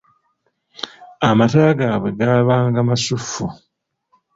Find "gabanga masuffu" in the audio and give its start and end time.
2.19-3.45